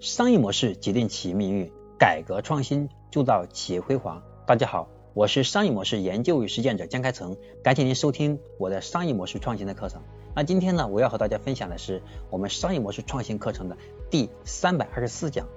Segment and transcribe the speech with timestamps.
[0.00, 4.22] 商业模式决定企业命运，改革创新铸造企业辉煌。
[4.46, 10.00] 大家好，我是商业模式研究与实践者江开成，感谢您收听我的商业模式创新的课程。
[10.36, 13.76] 那今天呢，我要和大家分享的是我们商业模式创新课程的
[14.08, 15.48] 第三百二十四讲，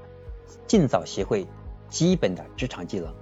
[0.66, 1.46] 尽早学会
[1.88, 3.14] 基本的职场技能。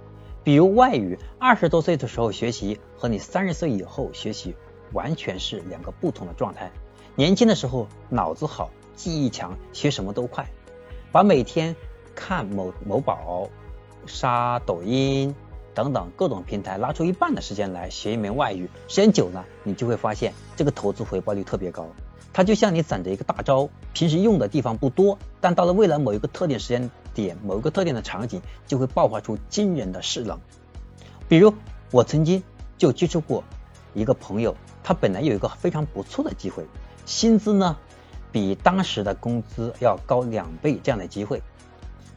[0.42, 4.54] 比如外语，二十多岁的时候学习和你三十岁以后学习
[4.94, 6.72] 完全是两个不同的状态。
[7.14, 10.50] 年轻的时候脑子好，记忆强，学什么都快。
[11.12, 11.74] 把每天
[12.14, 13.48] 看某某宝、
[14.06, 15.34] 刷抖音
[15.74, 21.88] 等等各种平台拿出一半的时间来学一门外语，时间久了，你就会发现这个投资回报率特别高。
[22.32, 30.38] 它就像你攒着一个大招，平时用的地方不多，但到了未来某一个特定时间点、某一个特定的场景，就会爆发出惊人的势能。
[31.28, 31.52] 比如
[31.90, 32.40] 我曾经
[32.78, 33.42] 就接触过
[33.94, 34.54] 一个朋友，
[34.84, 36.64] 他本来有一个非常不错的机会，
[37.04, 37.76] 薪资呢？
[38.32, 41.42] 比当时的工资要高两倍这样的机会，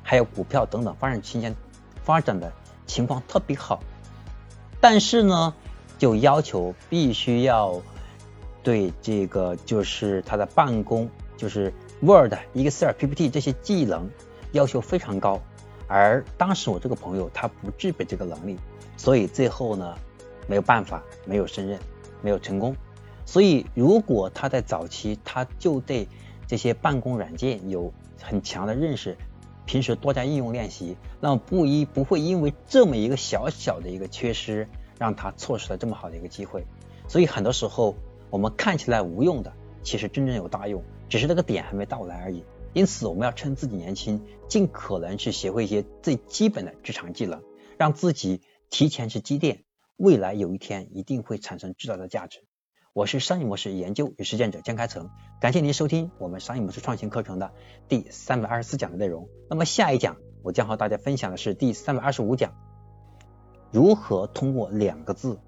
[0.02, 1.56] 还有股票等等发展期间
[2.04, 2.52] 发展的
[2.86, 3.82] 情况特别好，
[4.80, 5.54] 但是呢，
[5.98, 7.82] 就要求必须要
[8.62, 14.09] 对这个就是他的办公就是 Word、Excel、PPT 这些技能
[14.52, 15.42] 要求非常高，
[15.88, 18.58] 而当时我这个朋友他不具备这个能力，
[18.98, 19.96] 所以最后呢
[20.48, 21.80] 没有办法，没有胜任，
[22.22, 22.76] 没有成功。
[23.26, 26.08] 所以，如果他在早期他就对
[26.48, 29.18] 这些办公软件有很强的认识，
[29.66, 34.68] 平时多加应用练习，那么不一不会因为这么一个小小的一个缺失，
[35.00, 36.66] 让他错失了这么好的一个机会。
[37.08, 37.96] 所以很多时候
[38.30, 42.44] 我们看起来无用的，其实真正有大用，只是这个点还没到来而已。
[42.74, 47.42] 因此，我们要趁自己年轻，尽可能去学会一些最基本的职场技能，
[47.78, 49.64] 让自己提前去积淀，
[49.96, 52.44] 未来有一天一定会产生巨大的价值。
[52.94, 55.10] 我是商业模式研究与实践者江开成，
[55.42, 57.52] 感谢您收听我们商业模式创新课程的
[57.90, 59.28] 第三百二十四讲的内容。
[59.50, 62.53] 那么下一讲我将和大家分享的是第三百二十五讲，
[63.72, 65.40] 如何通过两个字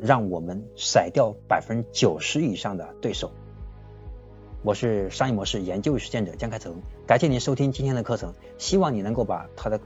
[0.00, 3.30] 让我们甩掉百分之九十以上的对手。
[4.62, 9.78] 我是商业模式研究与实践者江开成，感谢您收听今天的课程，希望你能够把他的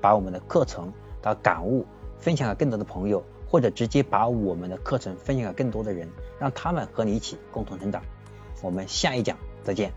[0.00, 0.92] 把我们的课程
[1.22, 1.84] 的感悟
[2.20, 3.24] 分享给更多的朋友。
[3.50, 8.00] 或者直接把我们的课程分享给更多的人，让他们和你一起共同成长。
[8.62, 9.92] 我们下一讲再见。